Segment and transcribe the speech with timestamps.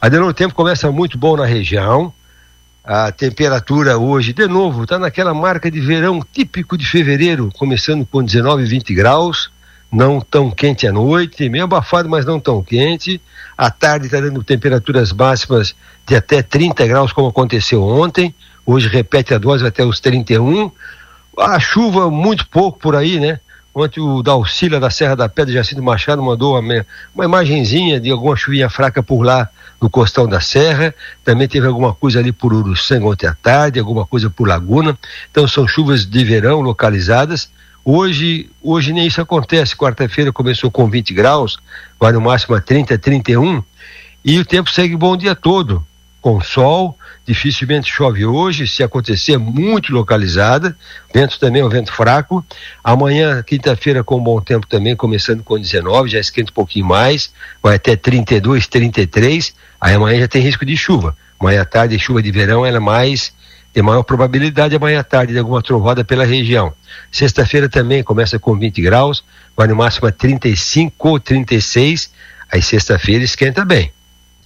[0.00, 2.12] Adelor, o tempo começa muito bom na região.
[2.84, 8.22] A temperatura hoje, de novo, está naquela marca de verão típico de fevereiro, começando com
[8.22, 9.50] 19, 20 graus.
[9.90, 13.20] Não tão quente à noite, meio abafado, mas não tão quente.
[13.56, 15.74] À tarde está dando temperaturas máximas
[16.06, 18.32] de até 30 graus, como aconteceu ontem.
[18.64, 20.70] Hoje repete a dose até os 31.
[21.36, 23.40] A chuva muito pouco por aí, né?
[23.80, 26.84] Ontem o Dalcila da Serra da Pedra, Jacinto Machado, mandou uma,
[27.14, 29.48] uma imagenzinha de alguma chuvinha fraca por lá
[29.80, 30.92] no costão da Serra.
[31.24, 34.98] Também teve alguma coisa ali por Uruçanga ontem à tarde, alguma coisa por Laguna.
[35.30, 37.52] Então são chuvas de verão localizadas.
[37.84, 39.76] Hoje, hoje nem isso acontece.
[39.76, 41.56] Quarta-feira começou com 20 graus,
[42.00, 43.62] vai no máximo a 30, 31.
[44.24, 45.86] E o tempo segue bom o dia todo,
[46.20, 50.76] com sol, dificilmente chove hoje, se acontecer é muito localizada,
[51.14, 52.44] vento também é um vento fraco.
[52.82, 57.32] Amanhã, quinta-feira, com bom tempo também, começando com 19, já esquenta um pouquinho mais,
[57.62, 61.16] vai até 32, 33, aí amanhã já tem risco de chuva.
[61.38, 63.32] Amanhã à tarde, chuva de verão, ela é mais,
[63.72, 66.72] tem maior probabilidade amanhã à tarde de alguma trovada pela região.
[67.12, 69.22] Sexta-feira também começa com 20 graus,
[69.56, 72.10] vai no máximo a 35 ou 36,
[72.50, 73.92] aí sexta-feira esquenta bem.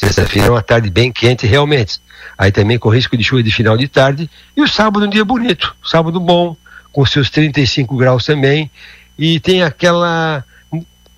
[0.03, 2.00] Sexta-feira é uma tarde bem quente, realmente.
[2.36, 4.28] Aí também com risco de chuva de final de tarde.
[4.56, 6.56] E o sábado um dia bonito, sábado bom,
[6.92, 8.69] com seus 35 graus também.
[9.17, 10.45] E tem aquela.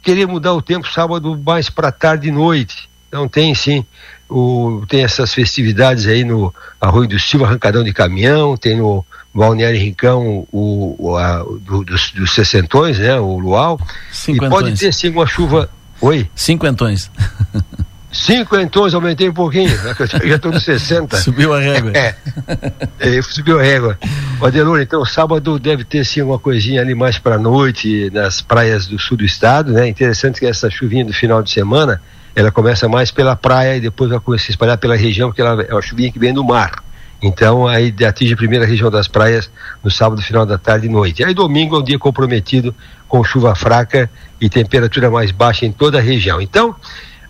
[0.02, 2.90] Querer mudar o tempo sábado mais para tarde e noite.
[3.08, 3.86] Então tem sim,
[4.28, 9.80] o, tem essas festividades aí no Arroio do Silva, arrancadão de caminhão, tem no Balneário
[9.80, 13.18] Rincão o, o a, do, dos, dos sessentões, né?
[13.18, 13.80] O luau.
[14.28, 15.70] E pode ter sim uma chuva.
[16.02, 16.28] Oi?
[16.34, 17.10] Cinquentões.
[18.14, 21.16] Cinquentões, aumentei um pouquinho, né, já estou nos 60.
[21.16, 21.90] Subiu a régua.
[21.94, 22.14] É,
[23.00, 23.98] é, subiu a régua.
[24.40, 29.00] Adelor, então sábado deve ter sim uma coisinha ali mais para noite nas praias do
[29.00, 29.88] sul do estado, né?
[29.88, 32.00] Interessante que essa chuvinha do final de semana,
[32.36, 35.60] ela começa mais pela praia e depois vai começar a espalhar pela região, porque ela
[35.62, 36.84] é uma chuvinha que vem do mar.
[37.20, 39.50] Então aí atinge a primeira região das praias
[39.82, 41.24] no sábado, final da tarde e noite.
[41.24, 42.72] Aí domingo é um dia comprometido
[43.08, 44.08] com chuva fraca
[44.40, 46.40] e temperatura mais baixa em toda a região.
[46.40, 46.76] Então,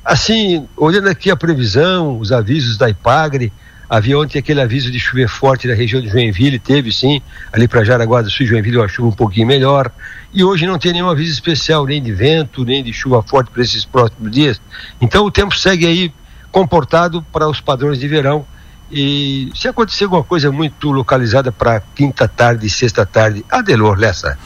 [0.05, 3.51] Assim, olhando aqui a previsão, os avisos da Ipagre,
[3.89, 7.23] havia ontem aquele aviso de chover forte na região de Joinville, teve sim,
[7.53, 9.91] ali para Jaraguá do Sul, Joinville, uma chuva um pouquinho melhor.
[10.33, 13.63] E hoje não tem nenhum aviso especial, nem de vento, nem de chuva forte para
[13.63, 14.61] esses próximos dias.
[15.01, 16.13] Então o tempo segue aí
[16.51, 18.45] comportado para os padrões de verão.
[18.93, 24.39] E se acontecer alguma coisa muito localizada para quinta tarde sexta tarde, Adelor Lessa.